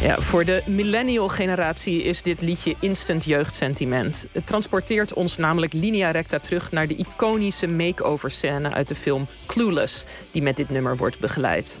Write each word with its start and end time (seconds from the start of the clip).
Ja, 0.00 0.20
voor 0.20 0.44
de 0.44 0.62
millennial 0.66 1.28
generatie 1.28 2.02
is 2.02 2.22
dit 2.22 2.40
liedje 2.40 2.74
instant 2.80 3.24
jeugdsentiment. 3.24 4.26
Het 4.32 4.46
transporteert 4.46 5.12
ons 5.12 5.36
namelijk 5.36 5.72
linea 5.72 6.10
recta 6.10 6.38
terug 6.38 6.72
naar 6.72 6.86
de 6.86 6.96
iconische 6.96 7.68
makeover 7.68 8.30
scène 8.30 8.72
uit 8.72 8.88
de 8.88 8.94
film 8.94 9.26
Clueless, 9.46 10.04
die 10.30 10.42
met 10.42 10.56
dit 10.56 10.70
nummer 10.70 10.96
wordt 10.96 11.18
begeleid. 11.18 11.80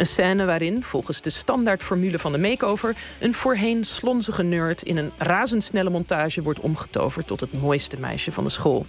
Een 0.00 0.06
scène 0.06 0.44
waarin, 0.44 0.82
volgens 0.82 1.20
de 1.20 1.30
standaardformule 1.30 2.18
van 2.18 2.32
de 2.32 2.38
makeover, 2.38 2.96
een 3.18 3.34
voorheen 3.34 3.84
slonzige 3.84 4.42
nerd 4.42 4.82
in 4.82 4.96
een 4.96 5.12
razendsnelle 5.16 5.90
montage 5.90 6.42
wordt 6.42 6.60
omgetoverd 6.60 7.26
tot 7.26 7.40
het 7.40 7.52
mooiste 7.52 8.00
meisje 8.00 8.32
van 8.32 8.44
de 8.44 8.50
school. 8.50 8.86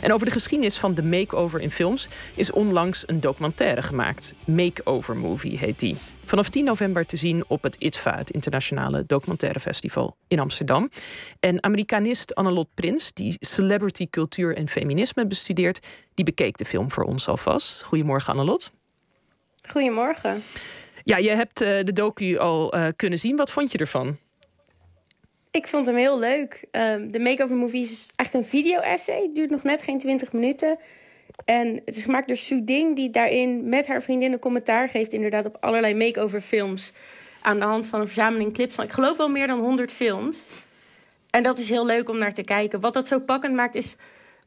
En 0.00 0.12
over 0.12 0.26
de 0.26 0.32
geschiedenis 0.32 0.78
van 0.78 0.94
de 0.94 1.02
makeover 1.02 1.60
in 1.60 1.70
films 1.70 2.08
is 2.34 2.50
onlangs 2.50 3.04
een 3.06 3.20
documentaire 3.20 3.82
gemaakt. 3.82 4.34
Makeover 4.44 5.16
Movie 5.16 5.58
heet 5.58 5.80
die. 5.80 5.96
Vanaf 6.24 6.48
10 6.48 6.64
november 6.64 7.06
te 7.06 7.16
zien 7.16 7.44
op 7.48 7.62
het 7.62 7.76
ITVA, 7.78 8.16
het 8.16 8.30
Internationale 8.30 9.04
Documentaire 9.06 9.60
Festival 9.60 10.16
in 10.28 10.40
Amsterdam. 10.40 10.90
En 11.40 11.62
Amerikanist 11.62 12.34
Annelot 12.34 12.68
Prins, 12.74 13.12
die 13.12 13.36
celebrity 13.40 14.06
cultuur 14.10 14.56
en 14.56 14.68
feminisme 14.68 15.26
bestudeert, 15.26 15.86
die 16.14 16.24
bekeek 16.24 16.56
de 16.56 16.64
film 16.64 16.90
voor 16.90 17.04
ons 17.04 17.28
alvast. 17.28 17.82
Goedemorgen 17.82 18.32
Annelot. 18.32 18.70
Goedemorgen. 19.68 20.42
Ja, 21.04 21.16
je 21.16 21.30
hebt 21.30 21.62
uh, 21.62 21.68
de 21.68 21.92
docu 21.92 22.38
al 22.38 22.74
uh, 22.74 22.86
kunnen 22.96 23.18
zien. 23.18 23.36
Wat 23.36 23.50
vond 23.50 23.72
je 23.72 23.78
ervan? 23.78 24.16
Ik 25.50 25.68
vond 25.68 25.86
hem 25.86 25.96
heel 25.96 26.18
leuk. 26.18 26.64
Uh, 26.72 26.94
de 27.08 27.18
Makeover 27.18 27.56
Movie 27.56 27.82
is 27.82 28.06
eigenlijk 28.16 28.32
een 28.46 28.60
video-essay. 28.60 29.30
Duurt 29.34 29.50
nog 29.50 29.62
net 29.62 29.82
geen 29.82 29.98
20 29.98 30.32
minuten. 30.32 30.78
En 31.44 31.82
het 31.84 31.96
is 31.96 32.02
gemaakt 32.02 32.26
door 32.26 32.36
Sue 32.36 32.64
Ding, 32.64 32.96
die 32.96 33.10
daarin 33.10 33.68
met 33.68 33.86
haar 33.86 34.02
vriendin 34.02 34.32
een 34.32 34.38
commentaar 34.38 34.88
geeft... 34.88 35.12
inderdaad 35.12 35.46
op 35.46 35.56
allerlei 35.60 35.94
makeover 35.94 36.40
films. 36.40 36.92
Aan 37.42 37.58
de 37.58 37.64
hand 37.64 37.86
van 37.86 38.00
een 38.00 38.06
verzameling 38.06 38.52
clips 38.52 38.74
van, 38.74 38.84
ik 38.84 38.92
geloof 38.92 39.16
wel 39.16 39.28
meer 39.28 39.46
dan 39.46 39.58
100 39.58 39.92
films. 39.92 40.38
En 41.30 41.42
dat 41.42 41.58
is 41.58 41.68
heel 41.68 41.86
leuk 41.86 42.08
om 42.08 42.18
naar 42.18 42.34
te 42.34 42.42
kijken. 42.42 42.80
Wat 42.80 42.94
dat 42.94 43.08
zo 43.08 43.18
pakkend 43.18 43.54
maakt 43.54 43.74
is 43.74 43.96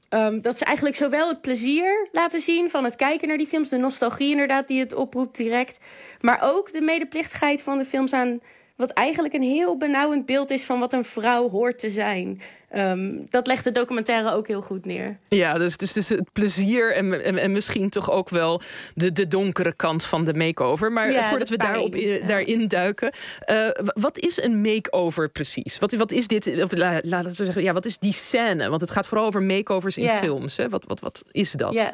Um, 0.09 0.41
dat 0.41 0.57
ze 0.57 0.65
eigenlijk 0.65 0.95
zowel 0.95 1.27
het 1.27 1.41
plezier 1.41 2.07
laten 2.11 2.39
zien 2.39 2.69
van 2.69 2.83
het 2.83 2.95
kijken 2.95 3.27
naar 3.27 3.37
die 3.37 3.47
films, 3.47 3.69
de 3.69 3.77
nostalgie 3.77 4.31
inderdaad 4.31 4.67
die 4.67 4.79
het 4.79 4.93
oproept 4.93 5.37
direct, 5.37 5.79
maar 6.21 6.39
ook 6.43 6.73
de 6.73 6.81
medeplichtigheid 6.81 7.61
van 7.61 7.77
de 7.77 7.85
films 7.85 8.13
aan 8.13 8.39
wat 8.75 8.91
eigenlijk 8.91 9.33
een 9.33 9.41
heel 9.41 9.77
benauwend 9.77 10.25
beeld 10.25 10.49
is 10.49 10.63
van 10.63 10.79
wat 10.79 10.93
een 10.93 11.05
vrouw 11.05 11.49
hoort 11.49 11.79
te 11.79 11.89
zijn. 11.89 12.41
Um, 12.77 13.25
dat 13.29 13.47
legt 13.47 13.63
de 13.63 13.71
documentaire 13.71 14.31
ook 14.31 14.47
heel 14.47 14.61
goed 14.61 14.85
neer. 14.85 15.17
Ja, 15.27 15.57
dus, 15.57 15.77
dus, 15.77 15.93
dus 15.93 16.09
het 16.09 16.31
plezier 16.33 16.95
en, 16.95 17.23
en, 17.23 17.37
en, 17.37 17.51
misschien 17.51 17.89
toch 17.89 18.11
ook 18.11 18.29
wel 18.29 18.61
de, 18.93 19.11
de 19.11 19.27
donkere 19.27 19.73
kant 19.73 20.03
van 20.03 20.25
de 20.25 20.33
makeover. 20.33 20.91
Maar 20.91 21.11
ja, 21.11 21.29
voordat 21.29 21.49
we 21.49 21.57
daarop, 21.57 21.95
ja. 21.95 22.25
daarin 22.25 22.67
duiken, 22.67 23.13
uh, 23.51 23.69
wat 23.93 24.19
is 24.19 24.43
een 24.43 24.61
makeover 24.61 25.29
precies? 25.29 25.79
Wat, 25.79 25.93
wat 25.93 26.11
is 26.11 26.27
dit? 26.27 26.63
Of, 26.63 26.75
laten 26.77 27.23
we 27.23 27.33
zeggen, 27.33 27.63
ja, 27.63 27.73
wat 27.73 27.85
is 27.85 27.97
die 27.97 28.13
scène? 28.13 28.69
Want 28.69 28.81
het 28.81 28.91
gaat 28.91 29.07
vooral 29.07 29.25
over 29.25 29.43
makeovers 29.43 29.97
in 29.97 30.09
films. 30.09 30.57
Hè? 30.57 30.69
Wat, 30.69 30.83
wat, 30.87 30.99
wat 30.99 31.23
is 31.31 31.51
dat? 31.51 31.73
Ja. 31.73 31.93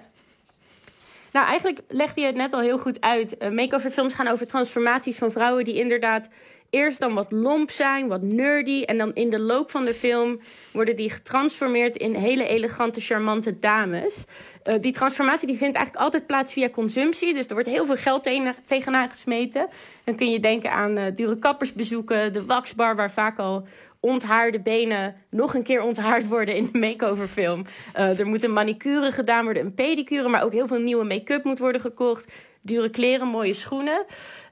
Nou, 1.31 1.47
eigenlijk 1.47 1.79
legde 1.87 2.21
je 2.21 2.27
het 2.27 2.35
net 2.35 2.53
al 2.53 2.59
heel 2.59 2.79
goed 2.79 3.01
uit. 3.01 3.35
Uh, 3.39 3.49
makeover 3.49 3.91
films 3.91 4.13
gaan 4.13 4.27
over 4.27 4.47
transformaties 4.47 5.17
van 5.17 5.31
vrouwen 5.31 5.63
die 5.63 5.75
inderdaad 5.75 6.29
eerst 6.71 6.99
dan 6.99 7.13
wat 7.13 7.31
lomp 7.31 7.71
zijn, 7.71 8.07
wat 8.07 8.21
nerdy. 8.21 8.83
En 8.83 8.97
dan 8.97 9.13
in 9.13 9.29
de 9.29 9.39
loop 9.39 9.71
van 9.71 9.85
de 9.85 9.93
film 9.93 10.39
worden 10.71 10.95
die 10.95 11.09
getransformeerd 11.09 11.97
in 11.97 12.13
hele 12.13 12.47
elegante, 12.47 13.01
charmante 13.01 13.59
dames. 13.59 14.23
Uh, 14.63 14.75
die 14.81 14.91
transformatie 14.91 15.47
die 15.47 15.57
vindt 15.57 15.75
eigenlijk 15.75 16.05
altijd 16.05 16.27
plaats 16.27 16.53
via 16.53 16.69
consumptie. 16.69 17.33
Dus 17.33 17.45
er 17.45 17.53
wordt 17.53 17.69
heel 17.69 17.85
veel 17.85 17.95
geld 17.95 18.23
tegen, 18.23 18.55
tegenaan 18.65 19.09
gesmeten. 19.09 19.67
Dan 20.03 20.15
kun 20.15 20.31
je 20.31 20.39
denken 20.39 20.71
aan 20.71 20.97
uh, 20.97 21.03
dure 21.15 21.37
kappersbezoeken, 21.37 22.33
de 22.33 22.45
waxbar, 22.45 22.95
waar 22.95 23.11
vaak 23.11 23.39
al 23.39 23.67
onthaarde 23.99 24.59
benen 24.59 25.15
nog 25.29 25.53
een 25.53 25.63
keer 25.63 25.81
onthaard 25.81 26.27
worden 26.27 26.55
in 26.55 26.69
de 26.71 26.77
makeoverfilm. 26.77 27.65
Uh, 27.97 28.19
er 28.19 28.27
moet 28.27 28.43
een 28.43 28.53
manicure 28.53 29.11
gedaan 29.11 29.43
worden, 29.43 29.65
een 29.65 29.73
pedicure, 29.73 30.29
maar 30.29 30.43
ook 30.43 30.53
heel 30.53 30.67
veel 30.67 30.79
nieuwe 30.79 31.03
make-up 31.03 31.43
moet 31.43 31.59
worden 31.59 31.81
gekocht. 31.81 32.31
Dure 32.61 32.89
kleren, 32.89 33.27
mooie 33.27 33.53
schoenen. 33.53 34.05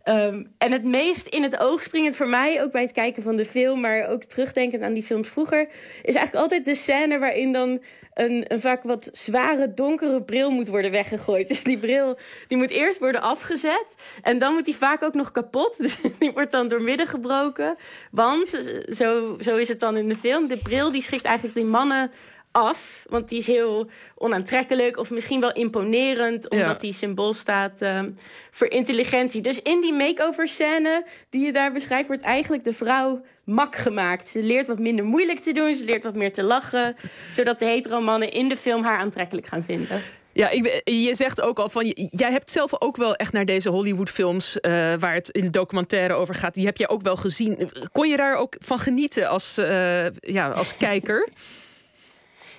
Um, 0.09 0.53
en 0.57 0.71
het 0.71 0.83
meest 0.83 1.27
in 1.27 1.43
het 1.43 1.59
oog 1.59 1.81
springend 1.81 2.15
voor 2.15 2.27
mij, 2.27 2.63
ook 2.63 2.71
bij 2.71 2.81
het 2.81 2.91
kijken 2.91 3.23
van 3.23 3.35
de 3.35 3.45
film, 3.45 3.79
maar 3.79 4.07
ook 4.07 4.23
terugdenkend 4.23 4.83
aan 4.83 4.93
die 4.93 5.03
films 5.03 5.29
vroeger, 5.29 5.67
is 6.01 6.15
eigenlijk 6.15 6.35
altijd 6.35 6.65
de 6.65 6.75
scène 6.75 7.19
waarin 7.19 7.51
dan 7.51 7.81
een, 8.13 8.45
een 8.47 8.59
vaak 8.59 8.83
wat 8.83 9.09
zware, 9.13 9.73
donkere 9.73 10.23
bril 10.23 10.51
moet 10.51 10.67
worden 10.67 10.91
weggegooid. 10.91 11.47
Dus 11.49 11.63
die 11.63 11.77
bril 11.77 12.17
die 12.47 12.57
moet 12.57 12.69
eerst 12.69 12.99
worden 12.99 13.21
afgezet. 13.21 13.95
En 14.21 14.39
dan 14.39 14.53
moet 14.53 14.65
die 14.65 14.75
vaak 14.75 15.03
ook 15.03 15.13
nog 15.13 15.31
kapot. 15.31 15.77
Dus 15.83 15.97
die 16.19 16.31
wordt 16.31 16.51
dan 16.51 16.67
doormidden 16.67 17.07
gebroken. 17.07 17.75
Want, 18.11 18.61
zo, 18.89 19.37
zo 19.39 19.57
is 19.57 19.67
het 19.67 19.79
dan 19.79 19.97
in 19.97 20.09
de 20.09 20.15
film, 20.15 20.47
de 20.47 20.57
bril 20.57 20.91
die 20.91 21.01
schrikt 21.01 21.25
eigenlijk 21.25 21.55
die 21.55 21.65
mannen 21.65 22.11
af. 22.51 23.05
Want 23.09 23.29
die 23.29 23.39
is 23.39 23.47
heel 23.47 23.89
onaantrekkelijk 24.15 24.97
of 24.97 25.09
misschien 25.09 25.39
wel 25.39 25.53
imponerend, 25.53 26.49
omdat 26.49 26.67
ja. 26.67 26.73
die 26.73 26.93
symbool 26.93 27.33
staat 27.33 27.81
um, 27.81 28.17
voor 28.51 28.67
intelligentie. 28.67 29.41
Dus 29.41 29.61
in 29.61 29.81
die 29.81 29.93
makeover 29.93 30.47
scène 30.47 31.05
die 31.29 31.45
je 31.45 31.53
daar 31.53 31.71
beschrijft, 31.71 32.07
wordt 32.07 32.23
eigenlijk 32.23 32.63
de 32.63 32.73
vrouw 32.73 33.21
mak 33.43 33.75
gemaakt. 33.75 34.27
Ze 34.27 34.43
leert 34.43 34.67
wat 34.67 34.79
minder 34.79 35.05
moeilijk 35.05 35.39
te 35.39 35.51
doen, 35.51 35.75
ze 35.75 35.85
leert 35.85 36.03
wat 36.03 36.15
meer 36.15 36.33
te 36.33 36.43
lachen, 36.43 36.95
zodat 37.31 37.59
de 37.59 37.65
hetero 37.65 38.01
mannen 38.01 38.31
in 38.31 38.49
de 38.49 38.57
film 38.57 38.83
haar 38.83 38.97
aantrekkelijk 38.97 39.47
gaan 39.47 39.63
vinden. 39.63 40.01
Ja, 40.33 40.49
ik, 40.49 40.81
je 40.83 41.15
zegt 41.15 41.41
ook 41.41 41.59
al 41.59 41.69
van. 41.69 41.85
Jij 41.95 42.31
hebt 42.31 42.51
zelf 42.51 42.81
ook 42.81 42.97
wel 42.97 43.15
echt 43.15 43.33
naar 43.33 43.45
deze 43.45 43.69
Hollywood-films. 43.69 44.57
Uh, 44.61 44.71
waar 44.99 45.13
het 45.13 45.29
in 45.29 45.41
de 45.41 45.49
documentaire 45.49 46.13
over 46.13 46.35
gaat. 46.35 46.53
Die 46.53 46.65
heb 46.65 46.77
jij 46.77 46.89
ook 46.89 47.01
wel 47.01 47.15
gezien. 47.15 47.71
Kon 47.91 48.09
je 48.09 48.17
daar 48.17 48.35
ook 48.35 48.55
van 48.59 48.79
genieten 48.79 49.29
als, 49.29 49.57
uh, 49.57 50.09
ja, 50.09 50.49
als 50.49 50.77
kijker? 50.77 51.27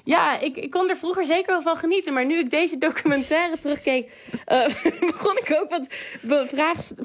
Ja, 0.04 0.40
ik, 0.40 0.56
ik 0.56 0.70
kon 0.70 0.88
er 0.88 0.96
vroeger 0.96 1.24
zeker 1.24 1.52
wel 1.52 1.62
van 1.62 1.76
genieten. 1.76 2.12
Maar 2.12 2.26
nu 2.26 2.38
ik 2.38 2.50
deze 2.50 2.78
documentaire 2.78 3.58
terugkeek, 3.62 4.10
uh, 4.52 4.66
begon 5.12 5.36
ik 5.36 5.56
ook 5.60 5.70
wat 5.70 5.88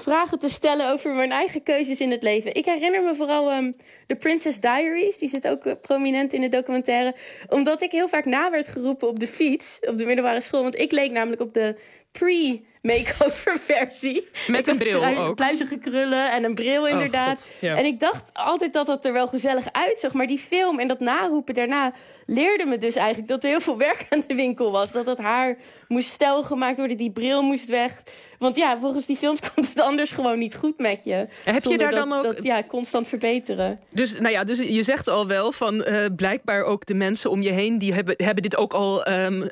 vragen 0.02 0.40
te 0.40 0.50
stellen 0.50 0.92
over 0.92 1.14
mijn 1.14 1.32
eigen 1.32 1.64
keuzes 1.64 2.02
in 2.02 2.12
het 2.12 2.24
leven. 2.24 2.56
Ik 2.56 2.66
herinner 2.66 3.04
me 3.04 3.16
vooral 3.16 3.54
um, 3.54 3.76
The 4.08 4.16
Princess 4.16 4.60
Diaries. 4.60 5.18
Die 5.18 5.30
zit 5.30 5.48
ook 5.48 5.66
uh, 5.66 5.74
prominent 5.82 6.34
in 6.34 6.42
de 6.42 6.50
documentaire. 6.50 7.16
Omdat 7.50 7.82
ik 7.82 7.92
heel 7.92 8.08
vaak 8.08 8.26
na 8.26 8.52
werd 8.52 8.68
geroepen 8.68 9.08
op 9.08 9.20
de 9.20 9.28
fiets, 9.28 9.80
op 9.82 9.98
de 9.98 10.06
middelbare 10.06 10.42
school. 10.42 10.62
Want 10.62 10.80
ik 10.80 10.92
leek 10.92 11.12
namelijk 11.12 11.42
op 11.42 11.54
de 11.54 11.76
pre 12.12 12.62
makeover 12.86 13.60
versie. 13.72 14.28
Met 14.48 14.68
een 14.68 14.78
bril 14.78 15.00
plui, 15.00 15.18
ook. 15.18 15.36
Pluizige 15.36 15.78
krullen 15.78 16.32
en 16.32 16.44
een 16.44 16.56
bril 16.56 16.88
inderdaad. 16.88 17.50
Oh, 17.54 17.62
ja. 17.62 17.76
En 17.76 17.86
ik 17.86 18.00
dacht 18.00 18.30
altijd 18.34 18.74
dat 18.74 18.88
dat 18.88 19.06
er 19.06 19.14
wel 19.14 19.28
gezellig 19.28 19.72
uitzag. 19.72 20.14
Maar 20.14 20.28
die 20.28 20.38
film 20.38 20.80
en 20.80 20.88
dat 20.88 21.00
naroepen 21.00 21.54
daarna 21.54 21.94
leerde 22.26 22.66
me 22.66 22.78
dus 22.78 22.96
eigenlijk 22.96 23.28
dat 23.28 23.44
er 23.44 23.50
heel 23.50 23.62
veel 23.62 23.78
werk 23.78 24.06
aan 24.10 24.24
de 24.28 24.36
winkel 24.36 24.72
was. 24.72 24.92
Dat 24.92 25.06
het 25.06 25.18
haar 25.18 25.58
moest 25.88 26.10
stijl 26.10 26.44
gemaakt 26.44 26.78
worden, 26.78 26.98
die 26.98 27.12
bril 27.12 27.42
moest 27.42 27.70
weg. 27.70 28.04
Want 28.40 28.56
ja, 28.56 28.78
volgens 28.78 29.06
die 29.06 29.18
films 29.18 29.40
komt 29.54 29.68
het 29.68 29.82
anders 29.82 30.12
gewoon 30.12 30.40
niet 30.40 30.56
goed 30.56 30.78
met 30.78 31.04
je. 31.04 31.28
Heb 31.44 31.64
je 31.64 31.78
daar 31.78 31.92
dat, 31.92 32.10
dan 32.10 32.18
ook... 32.18 32.24
Dat, 32.24 32.44
ja, 32.44 32.64
constant 32.64 33.08
verbeteren. 33.08 33.80
Dus, 33.90 34.20
nou 34.20 34.32
ja, 34.32 34.44
dus 34.44 34.62
je 34.62 34.84
zegt 34.84 35.08
al 35.08 35.28
wel 35.28 35.52
van 35.52 35.76
uh, 35.76 36.06
blijkbaar 36.16 36.64
ook 36.64 36.86
de 36.86 36.94
mensen 36.94 37.30
om 37.32 37.42
je 37.42 37.52
heen... 37.52 37.78
die 37.78 37.94
hebben, 37.94 38.14
hebben 38.18 38.44
dit 38.44 38.58
ook 38.58 38.74
al 38.74 39.08
um, 39.08 39.42
uh, 39.42 39.50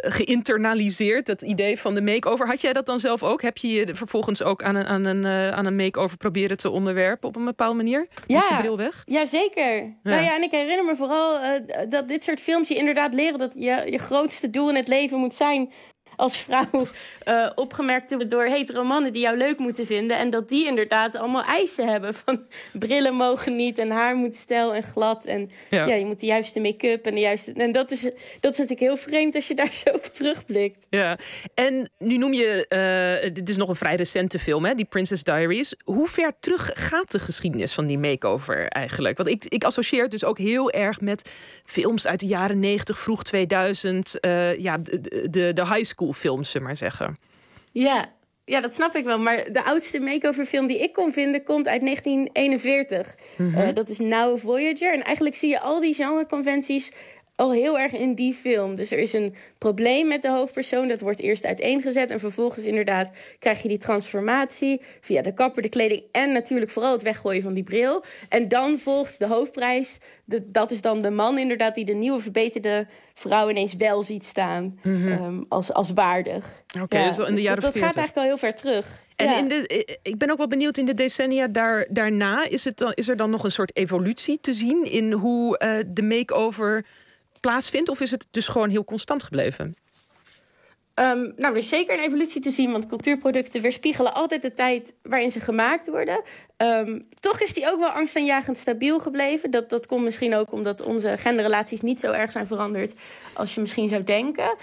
geïnternaliseerd, 0.00 1.26
dat 1.26 1.42
idee 1.42 1.78
van 1.78 1.94
de 1.94 2.02
makeover. 2.02 2.46
Had 2.46 2.60
jij 2.60 2.72
dat 2.72 2.86
dan 2.86 3.00
zelf 3.00 3.22
ook? 3.22 3.42
Heb 3.42 3.56
je 3.56 3.68
je 3.68 3.94
vervolgens 3.94 4.42
ook 4.42 4.62
aan 4.62 4.74
een, 4.74 4.86
aan 4.86 5.04
een, 5.04 5.24
uh, 5.24 5.50
aan 5.50 5.66
een 5.66 5.76
makeover 5.76 6.16
proberen 6.16 6.56
te 6.56 6.70
onderwerpen 6.70 7.28
op 7.28 7.36
een 7.36 7.44
bepaalde 7.44 7.76
manier? 7.76 8.06
Ja, 8.26 8.48
de 8.48 8.56
bril 8.56 8.76
weg? 8.76 9.02
Ja, 9.04 9.24
zeker. 9.26 9.76
Ja. 9.76 9.92
Nou 10.02 10.22
ja, 10.22 10.34
en 10.34 10.42
ik 10.42 10.50
herinner 10.50 10.84
me 10.84 10.96
vooral 10.96 11.38
dat 11.88 12.08
dit 12.08 12.24
soort 12.24 12.40
films 12.40 12.68
je 12.68 12.74
inderdaad 12.74 13.14
leren... 13.14 13.38
dat 13.38 13.54
je, 13.54 13.82
je 13.90 13.98
grootste 13.98 14.50
doel 14.50 14.68
in 14.68 14.76
het 14.76 14.88
leven 14.88 15.18
moet 15.18 15.34
zijn 15.34 15.72
als 16.16 16.36
vrouw 16.36 16.86
uh, 17.28 17.50
opgemerkt 17.54 18.08
te 18.08 18.26
door 18.26 18.44
hetero 18.44 18.84
mannen 18.84 19.12
die 19.12 19.22
jou 19.22 19.36
leuk 19.36 19.58
moeten 19.58 19.86
vinden. 19.86 20.18
En 20.18 20.30
dat 20.30 20.48
die 20.48 20.66
inderdaad 20.66 21.16
allemaal 21.16 21.44
eisen 21.44 21.88
hebben. 21.88 22.14
Van 22.14 22.46
brillen 22.72 23.14
mogen 23.14 23.56
niet 23.56 23.78
en 23.78 23.90
haar 23.90 24.16
moet 24.16 24.36
stijl 24.36 24.74
en 24.74 24.82
glad. 24.82 25.24
En 25.24 25.50
ja, 25.70 25.86
ja 25.86 25.94
je 25.94 26.04
moet 26.04 26.20
de 26.20 26.26
juiste 26.26 26.60
make-up 26.60 27.06
en 27.06 27.14
de 27.14 27.20
juiste. 27.20 27.52
En 27.52 27.72
dat 27.72 27.90
is, 27.90 28.02
dat 28.40 28.52
is 28.52 28.58
natuurlijk 28.58 28.80
heel 28.80 28.96
vreemd 28.96 29.34
als 29.34 29.48
je 29.48 29.54
daar 29.54 29.72
zo 29.84 29.90
op 29.90 30.04
terugblikt. 30.04 30.86
Ja, 30.90 31.18
en 31.54 31.90
nu 31.98 32.16
noem 32.16 32.32
je. 32.32 32.66
Uh, 33.24 33.34
dit 33.34 33.48
is 33.48 33.56
nog 33.56 33.68
een 33.68 33.76
vrij 33.76 33.96
recente 33.96 34.38
film, 34.38 34.64
hè, 34.64 34.74
die 34.74 34.84
Princess 34.84 35.22
Diaries. 35.22 35.74
Hoe 35.84 36.08
ver 36.08 36.32
terug 36.40 36.70
gaat 36.72 37.10
de 37.10 37.18
geschiedenis 37.18 37.72
van 37.72 37.86
die 37.86 37.98
makeover 37.98 38.68
eigenlijk? 38.68 39.16
Want 39.16 39.28
ik, 39.28 39.44
ik 39.44 39.64
associeer 39.64 40.02
het 40.02 40.10
dus 40.10 40.24
ook 40.24 40.38
heel 40.38 40.70
erg 40.70 41.00
met 41.00 41.30
films 41.64 42.06
uit 42.06 42.20
de 42.20 42.26
jaren 42.26 42.58
90, 42.58 42.98
vroeg 42.98 43.22
2000. 43.22 44.18
Uh, 44.20 44.58
ja, 44.58 44.78
de, 44.78 45.28
de, 45.30 45.52
de 45.52 45.66
high 45.66 45.84
school 45.84 46.01
films, 46.10 46.50
zullen 46.50 46.66
maar 46.66 46.76
zeggen. 46.76 47.18
Ja, 47.72 48.12
ja, 48.44 48.60
dat 48.60 48.74
snap 48.74 48.94
ik 48.94 49.04
wel. 49.04 49.18
Maar 49.18 49.52
de 49.52 49.64
oudste 49.64 50.00
makeover 50.00 50.44
film 50.44 50.66
die 50.66 50.78
ik 50.78 50.92
kon 50.92 51.12
vinden, 51.12 51.44
komt 51.44 51.68
uit 51.68 51.80
1941. 51.80 53.14
Mm 53.36 53.52
-hmm. 53.54 53.68
uh, 53.68 53.74
dat 53.74 53.88
is 53.88 53.98
Now 53.98 54.38
Voyager. 54.38 54.92
En 54.92 55.02
eigenlijk 55.02 55.36
zie 55.36 55.48
je 55.48 55.60
al 55.60 55.80
die 55.80 55.94
genreconventies 55.94 56.92
al 57.42 57.52
heel 57.52 57.78
erg 57.78 57.92
in 57.92 58.14
die 58.14 58.34
film. 58.34 58.74
Dus 58.74 58.90
er 58.90 58.98
is 58.98 59.12
een 59.12 59.34
probleem 59.58 60.08
met 60.08 60.22
de 60.22 60.30
hoofdpersoon. 60.30 60.88
Dat 60.88 61.00
wordt 61.00 61.20
eerst 61.20 61.44
uiteengezet. 61.44 62.10
En 62.10 62.20
vervolgens 62.20 62.64
inderdaad 62.64 63.10
krijg 63.38 63.62
je 63.62 63.68
die 63.68 63.78
transformatie 63.78 64.80
via 65.00 65.22
de 65.22 65.34
kapper, 65.34 65.62
de 65.62 65.68
kleding 65.68 66.02
en 66.12 66.32
natuurlijk 66.32 66.70
vooral 66.70 66.92
het 66.92 67.02
weggooien 67.02 67.42
van 67.42 67.54
die 67.54 67.62
bril. 67.62 68.04
En 68.28 68.48
dan 68.48 68.78
volgt 68.78 69.18
de 69.18 69.26
hoofdprijs. 69.26 69.98
dat 70.44 70.70
is 70.70 70.80
dan 70.80 71.02
de 71.02 71.10
man 71.10 71.38
inderdaad 71.38 71.74
die 71.74 71.84
de 71.84 71.92
nieuwe 71.92 72.20
verbeterde 72.20 72.86
vrouw 73.14 73.50
ineens 73.50 73.74
wel 73.74 74.02
ziet 74.02 74.24
staan 74.24 74.78
mhm. 74.82 75.12
ehm, 75.12 75.42
als, 75.48 75.72
als 75.72 75.90
waardig. 75.92 76.62
Oké, 76.80 77.04
dus 77.04 77.18
in 77.18 77.24
de 77.24 77.30
dus 77.32 77.42
jaren 77.42 77.62
dat, 77.62 77.72
dat 77.72 77.82
gaat 77.82 77.96
eigenlijk 77.96 78.16
al 78.16 78.22
heel 78.22 78.38
ver 78.38 78.54
terug. 78.54 79.02
En 79.16 79.36
in 79.38 79.48
de, 79.48 79.98
ik 80.02 80.18
ben 80.18 80.30
ook 80.30 80.38
wel 80.38 80.48
benieuwd 80.48 80.78
in 80.78 80.84
de 80.84 80.94
decennia 80.94 81.48
daar, 81.48 81.86
daarna. 81.90 82.48
Is, 82.48 82.64
het 82.64 82.78
dan, 82.78 82.92
is 82.92 83.08
er 83.08 83.16
dan 83.16 83.30
nog 83.30 83.44
een 83.44 83.50
soort 83.50 83.76
evolutie 83.76 84.40
te 84.40 84.52
zien 84.52 84.90
in 84.90 85.12
hoe 85.12 85.60
uh, 85.64 85.92
de 85.94 86.02
makeover 86.02 86.84
plaatsvindt? 87.42 87.88
Of 87.88 88.00
is 88.00 88.10
het 88.10 88.26
dus 88.30 88.48
gewoon 88.48 88.70
heel 88.70 88.84
constant 88.84 89.22
gebleven? 89.22 89.74
Um, 90.94 91.32
nou, 91.36 91.52
er 91.52 91.56
is 91.56 91.68
zeker 91.68 91.94
een 91.94 92.04
evolutie 92.04 92.40
te 92.40 92.50
zien, 92.50 92.72
want 92.72 92.86
cultuurproducten 92.86 93.60
weerspiegelen 93.60 94.14
altijd 94.14 94.42
de 94.42 94.52
tijd 94.52 94.94
waarin 95.02 95.30
ze 95.30 95.40
gemaakt 95.40 95.88
worden. 95.88 96.22
Ehm, 96.56 97.00
toch 97.20 97.40
is 97.40 97.52
die 97.52 97.70
ook 97.70 97.78
wel 97.78 97.88
angstaanjagend 97.88 98.56
stabiel 98.56 98.98
gebleven. 98.98 99.50
Dat, 99.50 99.70
dat 99.70 99.86
komt 99.86 100.04
misschien 100.04 100.34
ook 100.34 100.52
omdat 100.52 100.82
onze 100.82 101.16
genderrelaties 101.18 101.80
niet 101.80 102.00
zo 102.00 102.10
erg 102.12 102.32
zijn 102.32 102.46
veranderd 102.46 102.92
als 103.32 103.54
je 103.54 103.60
misschien 103.60 103.88
zou 103.88 104.04
denken. 104.04 104.54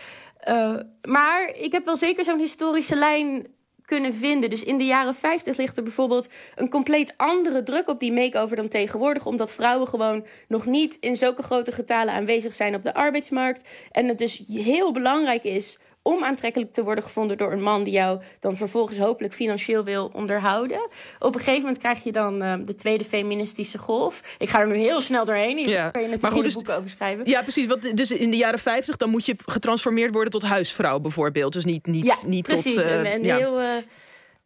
Uh, 0.47 0.75
maar 1.01 1.51
ik 1.55 1.71
heb 1.71 1.85
wel 1.85 1.97
zeker 1.97 2.23
zo'n 2.23 2.39
historische 2.39 2.95
lijn 2.95 3.47
kunnen 3.89 4.13
vinden. 4.13 4.49
Dus 4.49 4.63
in 4.63 4.77
de 4.77 4.85
jaren 4.85 5.15
50 5.15 5.57
ligt 5.57 5.77
er 5.77 5.83
bijvoorbeeld 5.83 6.29
een 6.55 6.69
compleet 6.69 7.13
andere 7.17 7.63
druk 7.63 7.89
op 7.89 7.99
die 7.99 8.13
make-over 8.13 8.55
dan 8.55 8.67
tegenwoordig. 8.67 9.25
Omdat 9.25 9.51
vrouwen 9.51 9.87
gewoon 9.87 10.25
nog 10.47 10.65
niet 10.65 10.97
in 10.99 11.15
zulke 11.15 11.43
grote 11.43 11.71
getalen 11.71 12.13
aanwezig 12.13 12.53
zijn 12.53 12.75
op 12.75 12.83
de 12.83 12.93
arbeidsmarkt. 12.93 13.67
En 13.91 14.07
het 14.07 14.17
dus 14.17 14.41
heel 14.47 14.91
belangrijk 14.91 15.43
is 15.43 15.79
om 16.01 16.23
aantrekkelijk 16.23 16.71
te 16.71 16.83
worden 16.83 17.03
gevonden 17.03 17.37
door 17.37 17.51
een 17.51 17.61
man 17.61 17.83
die 17.83 17.93
jou 17.93 18.21
dan 18.39 18.57
vervolgens 18.57 18.97
hopelijk 18.97 19.33
financieel 19.33 19.83
wil 19.83 20.11
onderhouden. 20.13 20.89
Op 21.19 21.33
een 21.33 21.39
gegeven 21.39 21.61
moment 21.61 21.77
krijg 21.77 22.03
je 22.03 22.11
dan 22.11 22.43
uh, 22.43 22.53
de 22.65 22.75
tweede 22.75 23.03
feministische 23.03 23.77
golf. 23.77 24.35
Ik 24.37 24.49
ga 24.49 24.59
er 24.59 24.67
nu 24.67 24.75
heel 24.75 25.01
snel 25.01 25.25
doorheen. 25.25 25.57
Hier 25.57 25.69
ja. 25.69 25.89
kan 25.89 26.01
je 26.01 26.07
natuurlijk 26.07 26.33
goed, 26.33 26.43
dus, 26.43 26.53
boeken 26.53 26.75
over 26.75 26.89
schrijven. 26.89 27.29
Ja, 27.29 27.41
precies. 27.41 27.65
Want 27.65 27.97
dus 27.97 28.11
in 28.11 28.31
de 28.31 28.37
jaren 28.37 28.59
50 28.59 28.95
dan 28.95 29.09
moet 29.09 29.25
je 29.25 29.35
getransformeerd 29.45 30.11
worden 30.11 30.31
tot 30.31 30.43
huisvrouw 30.43 30.99
bijvoorbeeld. 30.99 31.53
Dus 31.53 31.65
niet, 31.65 31.85
niet, 31.85 32.05
ja, 32.05 32.17
niet 32.25 32.47
precies. 32.47 32.73
tot. 32.73 32.85
Uh, 32.85 33.13
en, 33.13 33.23
ja. 33.23 33.37
heel, 33.37 33.59
uh, 33.59 33.67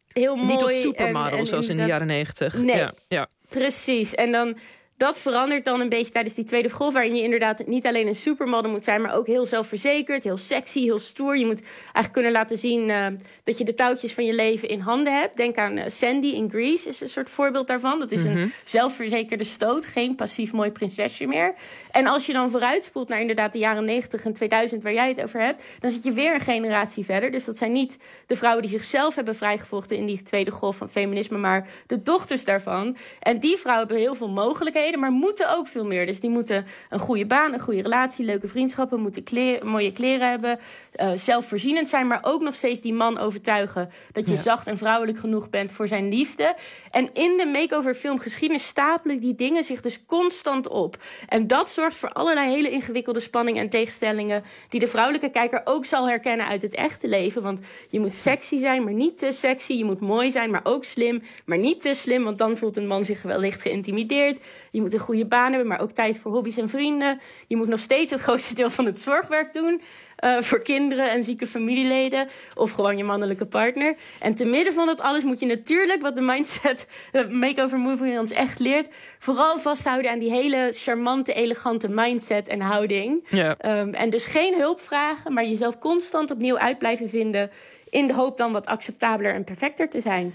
heel 0.08 0.36
mooi. 0.36 0.48
Niet 0.48 0.58
tot 0.58 0.72
supermodel 0.72 1.46
zoals 1.46 1.68
in 1.68 1.76
de 1.76 1.86
jaren 1.86 2.06
90. 2.06 2.56
Nee, 2.56 2.76
ja, 2.76 2.92
ja. 3.08 3.28
precies. 3.48 4.14
En 4.14 4.32
dan 4.32 4.56
dat 4.96 5.18
verandert 5.18 5.64
dan 5.64 5.80
een 5.80 5.88
beetje 5.88 6.12
tijdens 6.12 6.34
die 6.34 6.44
tweede 6.44 6.70
golf, 6.70 6.92
waarin 6.92 7.16
je 7.16 7.22
inderdaad 7.22 7.66
niet 7.66 7.86
alleen 7.86 8.06
een 8.06 8.14
supermodel 8.14 8.70
moet 8.70 8.84
zijn, 8.84 9.02
maar 9.02 9.14
ook 9.14 9.26
heel 9.26 9.46
zelfverzekerd, 9.46 10.24
heel 10.24 10.36
sexy, 10.36 10.80
heel 10.82 10.98
stoer. 10.98 11.38
Je 11.38 11.46
moet 11.46 11.62
eigenlijk 11.82 12.12
kunnen 12.12 12.32
laten 12.32 12.58
zien 12.58 12.88
uh, 12.88 13.06
dat 13.44 13.58
je 13.58 13.64
de 13.64 13.74
touwtjes 13.74 14.14
van 14.14 14.24
je 14.24 14.34
leven 14.34 14.68
in 14.68 14.80
handen 14.80 15.20
hebt. 15.20 15.36
Denk 15.36 15.56
aan 15.56 15.78
uh, 15.78 15.84
Sandy 15.86 16.26
in 16.26 16.50
Greece, 16.50 16.88
is 16.88 17.00
een 17.00 17.08
soort 17.08 17.30
voorbeeld 17.30 17.66
daarvan. 17.66 17.98
Dat 17.98 18.12
is 18.12 18.24
een 18.24 18.38
mhm. 18.38 18.48
zelfverzekerde 18.64 19.44
stoot, 19.44 19.86
geen 19.86 20.14
passief 20.14 20.52
mooi 20.52 20.70
prinsesje 20.70 21.26
meer. 21.26 21.54
En 21.90 22.06
als 22.06 22.26
je 22.26 22.32
dan 22.32 22.50
vooruitspoelt 22.50 23.08
naar 23.08 23.20
inderdaad 23.20 23.52
de 23.52 23.58
jaren 23.58 23.84
90 23.84 24.24
en 24.24 24.32
2000, 24.32 24.82
waar 24.82 24.92
jij 24.92 25.08
het 25.08 25.22
over 25.22 25.40
hebt, 25.40 25.62
dan 25.80 25.90
zit 25.90 26.02
je 26.02 26.12
weer 26.12 26.34
een 26.34 26.40
generatie 26.40 27.04
verder. 27.04 27.30
Dus 27.30 27.44
dat 27.44 27.58
zijn 27.58 27.72
niet 27.72 27.98
de 28.26 28.36
vrouwen 28.36 28.62
die 28.62 28.70
zichzelf 28.70 29.14
hebben 29.14 29.36
vrijgevochten 29.36 29.96
in 29.96 30.06
die 30.06 30.22
tweede 30.22 30.50
golf 30.50 30.76
van 30.76 30.90
feminisme, 30.90 31.38
maar 31.38 31.68
de 31.86 32.02
dochters 32.02 32.44
daarvan. 32.44 32.96
En 33.20 33.38
die 33.38 33.56
vrouwen 33.56 33.86
hebben 33.86 34.04
heel 34.04 34.14
veel 34.14 34.28
mogelijkheden, 34.28 34.83
maar 34.92 35.10
moeten 35.10 35.56
ook 35.56 35.66
veel 35.66 35.86
meer. 35.86 36.06
Dus 36.06 36.20
die 36.20 36.30
moeten 36.30 36.66
een 36.90 36.98
goede 36.98 37.26
baan, 37.26 37.52
een 37.52 37.60
goede 37.60 37.82
relatie, 37.82 38.24
leuke 38.24 38.48
vriendschappen, 38.48 39.00
moeten 39.00 39.24
kleren, 39.24 39.66
mooie 39.66 39.92
kleren 39.92 40.30
hebben, 40.30 40.58
uh, 41.00 41.10
zelfvoorzienend 41.14 41.88
zijn, 41.88 42.06
maar 42.06 42.18
ook 42.22 42.42
nog 42.42 42.54
steeds 42.54 42.80
die 42.80 42.92
man 42.92 43.18
overtuigen 43.18 43.90
dat 44.12 44.28
je 44.28 44.36
zacht 44.36 44.66
en 44.66 44.78
vrouwelijk 44.78 45.18
genoeg 45.18 45.50
bent 45.50 45.72
voor 45.72 45.88
zijn 45.88 46.08
liefde. 46.08 46.54
En 46.90 47.14
in 47.14 47.36
de 47.36 47.46
makeover 47.52 47.94
filmgeschiedenis 47.94 48.66
stapelen 48.66 49.20
die 49.20 49.34
dingen 49.34 49.64
zich 49.64 49.80
dus 49.80 50.06
constant 50.06 50.68
op. 50.68 50.96
En 51.28 51.46
dat 51.46 51.70
zorgt 51.70 51.96
voor 51.96 52.12
allerlei 52.12 52.50
hele 52.50 52.70
ingewikkelde 52.70 53.20
spanningen 53.20 53.62
en 53.62 53.68
tegenstellingen 53.68 54.44
die 54.68 54.80
de 54.80 54.88
vrouwelijke 54.88 55.30
kijker 55.30 55.60
ook 55.64 55.84
zal 55.84 56.08
herkennen 56.08 56.46
uit 56.46 56.62
het 56.62 56.74
echte 56.74 57.08
leven. 57.08 57.42
Want 57.42 57.60
je 57.88 58.00
moet 58.00 58.16
sexy 58.16 58.58
zijn, 58.58 58.84
maar 58.84 58.92
niet 58.92 59.18
te 59.18 59.32
sexy. 59.32 59.72
Je 59.72 59.84
moet 59.84 60.00
mooi 60.00 60.30
zijn, 60.30 60.50
maar 60.50 60.60
ook 60.64 60.84
slim, 60.84 61.22
maar 61.44 61.58
niet 61.58 61.82
te 61.82 61.94
slim, 61.94 62.24
want 62.24 62.38
dan 62.38 62.56
voelt 62.56 62.76
een 62.76 62.86
man 62.86 63.04
zich 63.04 63.22
wellicht 63.22 63.62
geïntimideerd. 63.62 64.38
Je 64.74 64.80
moet 64.80 64.94
een 64.94 65.00
goede 65.00 65.26
baan 65.26 65.50
hebben, 65.50 65.68
maar 65.68 65.80
ook 65.80 65.90
tijd 65.90 66.18
voor 66.18 66.32
hobby's 66.32 66.56
en 66.56 66.68
vrienden. 66.68 67.20
Je 67.46 67.56
moet 67.56 67.68
nog 67.68 67.80
steeds 67.80 68.12
het 68.12 68.20
grootste 68.20 68.54
deel 68.54 68.70
van 68.70 68.86
het 68.86 69.00
zorgwerk 69.00 69.52
doen. 69.52 69.80
Uh, 70.24 70.40
voor 70.40 70.62
kinderen 70.62 71.10
en 71.10 71.24
zieke 71.24 71.46
familieleden. 71.46 72.28
Of 72.54 72.70
gewoon 72.70 72.96
je 72.96 73.04
mannelijke 73.04 73.46
partner. 73.46 73.96
En 74.20 74.34
te 74.34 74.44
midden 74.44 74.72
van 74.72 74.86
dat 74.86 75.00
alles 75.00 75.24
moet 75.24 75.40
je 75.40 75.46
natuurlijk, 75.46 76.02
wat 76.02 76.14
de 76.14 76.20
mindset 76.20 76.86
uh, 77.12 77.28
makeover 77.28 77.78
movie 77.78 78.18
ons 78.18 78.30
echt 78.30 78.58
leert, 78.58 78.88
vooral 79.18 79.58
vasthouden 79.58 80.10
aan 80.10 80.18
die 80.18 80.30
hele 80.30 80.72
charmante, 80.72 81.32
elegante 81.32 81.88
mindset 81.88 82.48
en 82.48 82.60
houding. 82.60 83.26
Ja. 83.28 83.80
Um, 83.80 83.94
en 83.94 84.10
dus 84.10 84.26
geen 84.26 84.54
hulp 84.58 84.80
vragen, 84.80 85.32
maar 85.32 85.44
jezelf 85.44 85.78
constant 85.78 86.30
opnieuw 86.30 86.58
uit 86.58 86.78
blijven 86.78 87.08
vinden. 87.08 87.50
In 87.90 88.06
de 88.06 88.14
hoop 88.14 88.36
dan 88.36 88.52
wat 88.52 88.66
acceptabeler 88.66 89.34
en 89.34 89.44
perfecter 89.44 89.88
te 89.88 90.00
zijn. 90.00 90.34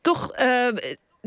Toch 0.00 0.38
uh, 0.40 0.68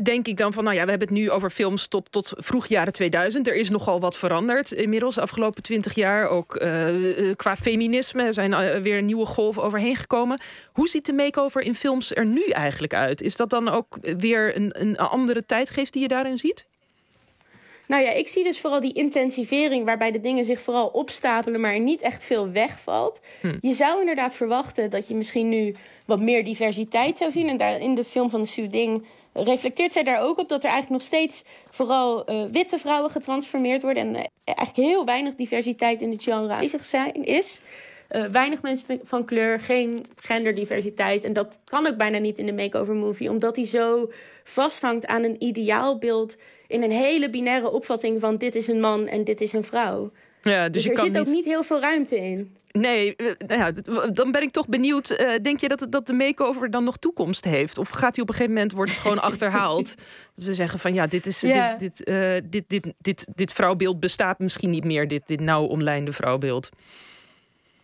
denk 0.04 0.26
ik 0.26 0.36
dan 0.36 0.52
van, 0.52 0.64
nou 0.64 0.76
ja, 0.76 0.84
we 0.84 0.90
hebben 0.90 1.08
het 1.08 1.16
nu 1.16 1.30
over 1.30 1.50
films 1.50 1.88
tot, 1.88 2.12
tot 2.12 2.32
vroeg 2.36 2.66
jaren 2.66 2.92
2000. 2.92 3.48
Er 3.48 3.54
is 3.54 3.70
nogal 3.70 4.00
wat 4.00 4.16
veranderd 4.16 4.72
inmiddels, 4.72 5.14
de 5.14 5.20
afgelopen 5.20 5.62
twintig 5.62 5.94
jaar. 5.94 6.28
Ook 6.28 6.60
uh, 6.62 7.34
qua 7.36 7.56
feminisme 7.56 8.32
zijn 8.32 8.52
er 8.52 8.82
weer 8.82 8.98
een 8.98 9.04
nieuwe 9.04 9.26
golf 9.26 9.58
overheen 9.58 9.96
gekomen. 9.96 10.38
Hoe 10.72 10.88
ziet 10.88 11.06
de 11.06 11.12
makeover 11.12 11.62
in 11.62 11.74
films 11.74 12.14
er 12.14 12.26
nu 12.26 12.44
eigenlijk 12.44 12.94
uit? 12.94 13.22
Is 13.22 13.36
dat 13.36 13.50
dan 13.50 13.68
ook 13.68 13.98
weer 14.00 14.56
een, 14.56 14.80
een 14.80 14.98
andere 14.98 15.46
tijdgeest 15.46 15.92
die 15.92 16.02
je 16.02 16.08
daarin 16.08 16.38
ziet? 16.38 16.68
Nou 17.90 18.02
ja, 18.02 18.10
ik 18.10 18.28
zie 18.28 18.44
dus 18.44 18.60
vooral 18.60 18.80
die 18.80 18.92
intensivering 18.92 19.84
waarbij 19.84 20.10
de 20.10 20.20
dingen 20.20 20.44
zich 20.44 20.60
vooral 20.60 20.86
opstapelen, 20.86 21.60
maar 21.60 21.72
er 21.72 21.80
niet 21.80 22.00
echt 22.00 22.24
veel 22.24 22.50
wegvalt. 22.50 23.20
Hm. 23.40 23.58
Je 23.60 23.72
zou 23.72 24.00
inderdaad 24.00 24.34
verwachten 24.34 24.90
dat 24.90 25.08
je 25.08 25.14
misschien 25.14 25.48
nu 25.48 25.74
wat 26.04 26.20
meer 26.20 26.44
diversiteit 26.44 27.18
zou 27.18 27.30
zien. 27.30 27.48
En 27.48 27.56
daar 27.56 27.80
in 27.80 27.94
de 27.94 28.04
film 28.04 28.30
van 28.30 28.46
Sue 28.46 28.66
Ding 28.66 29.04
reflecteert 29.32 29.92
zij 29.92 30.02
daar 30.02 30.22
ook 30.22 30.38
op 30.38 30.48
dat 30.48 30.64
er 30.64 30.70
eigenlijk 30.70 31.02
nog 31.02 31.08
steeds 31.08 31.44
vooral 31.70 32.30
uh, 32.30 32.44
witte 32.50 32.78
vrouwen 32.78 33.10
getransformeerd 33.10 33.82
worden. 33.82 34.02
En 34.02 34.14
uh, 34.14 34.24
eigenlijk 34.44 34.88
heel 34.88 35.04
weinig 35.04 35.34
diversiteit 35.34 36.00
in 36.00 36.10
het 36.10 36.22
genre 36.22 36.52
aanwezig 36.52 36.84
zijn, 36.84 37.24
is. 37.24 37.60
Uh, 38.10 38.24
weinig 38.24 38.62
mensen 38.62 39.00
van 39.04 39.24
kleur, 39.24 39.60
geen 39.60 40.04
genderdiversiteit. 40.16 41.24
En 41.24 41.32
dat 41.32 41.58
kan 41.64 41.86
ook 41.86 41.96
bijna 41.96 42.18
niet 42.18 42.38
in 42.38 42.46
de 42.46 42.52
makeover 42.52 42.94
movie, 42.94 43.30
omdat 43.30 43.56
hij 43.56 43.66
zo 43.66 44.10
vasthangt 44.44 45.06
aan 45.06 45.22
een 45.22 45.42
ideaalbeeld 45.42 46.36
in 46.70 46.82
een 46.82 46.90
hele 46.90 47.30
binaire 47.30 47.70
opvatting 47.70 48.20
van 48.20 48.36
dit 48.36 48.54
is 48.54 48.66
een 48.66 48.80
man 48.80 49.06
en 49.06 49.24
dit 49.24 49.40
is 49.40 49.52
een 49.52 49.64
vrouw. 49.64 50.12
Ja, 50.42 50.68
dus, 50.68 50.82
dus 50.82 50.92
er 50.92 51.04
zit 51.04 51.18
ook 51.18 51.34
niet 51.34 51.44
heel 51.44 51.62
veel 51.62 51.80
ruimte 51.80 52.16
in. 52.16 52.56
Nee, 52.72 53.16
eh, 53.16 53.26
nou 53.46 53.60
ja, 53.60 53.70
dan 54.12 54.32
ben 54.32 54.42
ik 54.42 54.50
toch 54.50 54.68
benieuwd. 54.68 55.10
Uh, 55.20 55.34
denk 55.42 55.60
je 55.60 55.68
dat, 55.68 55.86
dat 55.88 56.06
de 56.06 56.12
makeover 56.12 56.70
dan 56.70 56.84
nog 56.84 56.96
toekomst 56.96 57.44
heeft? 57.44 57.78
Of 57.78 57.88
gaat 57.88 58.14
hij 58.14 58.22
op 58.22 58.28
een 58.28 58.34
gegeven 58.34 58.54
moment 58.54 58.72
wordt 58.72 58.90
het 58.90 59.00
gewoon 59.00 59.22
achterhaald? 59.30 59.94
Dat 60.34 60.44
we 60.44 60.54
zeggen 60.54 60.78
van 60.78 60.94
ja, 60.94 61.06
dit, 61.06 61.26
is, 61.26 61.38
dit, 61.38 61.78
dit, 61.78 62.08
uh, 62.08 62.36
dit, 62.44 62.64
dit, 62.66 62.92
dit, 62.98 63.26
dit 63.34 63.52
vrouwbeeld 63.52 64.00
bestaat 64.00 64.38
misschien 64.38 64.70
niet 64.70 64.84
meer. 64.84 65.08
Dit, 65.08 65.26
dit 65.26 65.40
nauw 65.40 65.64
omlijnde 65.64 66.12
vrouwbeeld. 66.12 66.68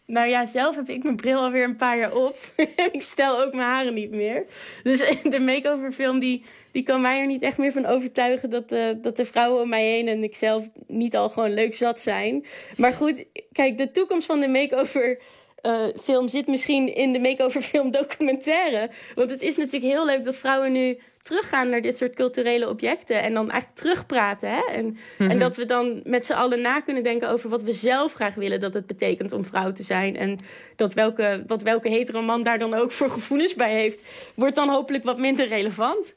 Nou 0.07 0.29
ja, 0.29 0.45
zelf 0.45 0.77
heb 0.77 0.89
ik 0.89 1.03
mijn 1.03 1.17
bril 1.17 1.39
alweer 1.39 1.65
een 1.65 1.77
paar 1.77 1.99
jaar 1.99 2.15
op. 2.15 2.37
ik 2.93 3.03
stel 3.03 3.43
ook 3.43 3.55
mijn 3.55 3.69
haren 3.69 3.95
niet 3.95 4.11
meer. 4.11 4.45
Dus 4.83 4.99
de 5.23 5.41
makeover 5.41 5.93
film 5.93 6.19
die 6.19 6.45
die 6.77 6.85
kan 6.85 7.01
mij 7.01 7.21
er 7.21 7.27
niet 7.27 7.43
echt 7.43 7.59
meer 7.59 7.73
van 7.73 7.87
overtuigen 7.87 8.51
dat, 8.51 8.73
uh, 8.73 8.89
dat 8.97 9.17
de 9.17 9.25
vrouwen 9.25 9.63
om 9.63 9.69
mij 9.69 9.85
heen 9.85 10.09
en 10.09 10.23
ikzelf 10.23 10.69
niet 10.87 11.17
al 11.17 11.29
gewoon 11.29 11.55
leuk 11.55 11.75
zat 11.75 12.01
zijn. 12.01 12.45
Maar 12.77 12.93
goed, 12.93 13.25
kijk, 13.53 13.79
de 13.79 13.91
toekomst 13.91 14.27
van 14.27 14.41
de 14.41 14.49
makeover. 14.49 15.19
Uh, 15.63 15.87
film 16.03 16.29
zit 16.29 16.47
misschien 16.47 16.95
in 16.95 17.13
de 17.13 17.19
makeover 17.19 17.63
film 17.63 17.91
documentaire. 17.91 18.91
Want 19.15 19.31
het 19.31 19.43
is 19.43 19.57
natuurlijk 19.57 19.93
heel 19.93 20.07
leuk 20.07 20.25
dat 20.25 20.37
vrouwen 20.37 20.73
nu 20.73 20.99
teruggaan 21.26 21.68
naar 21.68 21.80
dit 21.80 21.97
soort 21.97 22.14
culturele 22.14 22.68
objecten. 22.68 23.23
En 23.23 23.35
dan 23.35 23.50
eigenlijk 23.50 23.80
terugpraten. 23.80 24.50
Hè? 24.50 24.61
En, 24.73 24.99
en 25.18 25.26
mhm. 25.26 25.38
dat 25.38 25.56
we 25.56 25.66
dan 25.66 26.00
met 26.04 26.26
z'n 26.26 26.33
allen 26.33 26.61
na 26.61 26.80
kunnen 26.80 27.02
denken 27.02 27.30
over 27.30 27.50
wat 27.50 27.62
we 27.62 27.73
zelf 27.73 28.12
graag 28.12 28.35
willen 28.35 28.61
dat 28.61 28.75
het 28.75 28.87
betekent 28.87 29.33
om 29.33 29.45
vrouw 29.45 29.73
te 29.73 29.83
zijn. 29.83 30.16
En 30.16 30.38
dat 30.76 30.95
welke, 30.95 31.45
wat 31.47 31.62
welke 31.62 31.88
hetero 31.88 32.23
man 32.23 32.42
daar 32.42 32.59
dan 32.59 32.75
ook 32.75 32.92
voor 32.92 33.11
gevoelens 33.11 33.54
bij 33.54 33.73
heeft, 33.73 34.02
wordt 34.35 34.56
dan 34.56 34.68
hopelijk 34.68 35.04
wat 35.04 35.18
minder 35.18 35.49
relevant. 35.49 36.14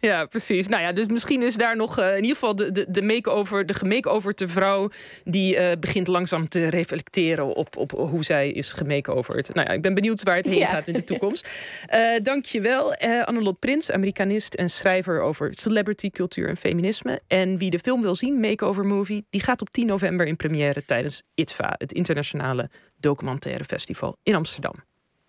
Ja, 0.00 0.24
precies. 0.26 0.68
Nou 0.68 0.82
ja, 0.82 0.92
dus 0.92 1.06
misschien 1.06 1.42
is 1.42 1.54
daar 1.54 1.76
nog 1.76 1.98
uh, 1.98 2.08
in 2.08 2.22
ieder 2.22 2.36
geval 2.36 2.56
de, 2.56 2.72
de, 2.72 2.86
de 2.88 3.02
make-over, 3.02 3.66
de 3.66 3.74
gemake-overde 3.74 4.48
vrouw... 4.48 4.90
die 5.24 5.56
uh, 5.56 5.70
begint 5.80 6.06
langzaam 6.06 6.48
te 6.48 6.68
reflecteren 6.68 7.54
op, 7.54 7.76
op 7.76 7.90
hoe 7.90 8.24
zij 8.24 8.50
is 8.50 8.72
gemake-overd. 8.72 9.54
Nou 9.54 9.66
ja, 9.66 9.72
ik 9.72 9.82
ben 9.82 9.94
benieuwd 9.94 10.22
waar 10.22 10.36
het 10.36 10.46
heen 10.46 10.58
ja. 10.58 10.66
gaat 10.66 10.88
in 10.88 10.94
de 10.94 11.04
toekomst. 11.04 11.48
Uh, 11.94 12.16
dankjewel, 12.22 12.94
Annelot 13.24 13.58
Prins, 13.58 13.90
Amerikanist 13.90 14.54
en 14.54 14.70
schrijver 14.70 15.20
over 15.20 15.48
celebrity, 15.54 16.10
cultuur 16.10 16.48
en 16.48 16.56
feminisme. 16.56 17.20
En 17.26 17.58
wie 17.58 17.70
de 17.70 17.78
film 17.78 18.02
wil 18.02 18.14
zien, 18.14 18.40
Makeover 18.40 18.84
Movie... 18.84 19.26
die 19.30 19.42
gaat 19.42 19.60
op 19.60 19.70
10 19.70 19.86
november 19.86 20.26
in 20.26 20.36
première 20.36 20.84
tijdens 20.84 21.22
ITVA... 21.34 21.74
het 21.78 21.92
internationale 21.92 22.70
documentaire 22.96 23.64
festival 23.64 24.16
in 24.22 24.34
Amsterdam. 24.34 24.91